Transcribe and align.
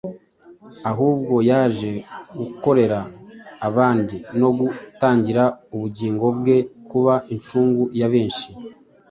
ahubwo 0.91 1.35
yaje 1.49 1.91
gukorera 2.37 2.99
abandi 3.67 4.15
no 4.39 4.49
gutangira 4.59 5.43
ubugingo 5.73 6.25
bwe 6.37 6.57
kuba 6.87 7.13
incungu 7.33 7.83
ya 7.99 8.07
benshi.” 8.13 8.49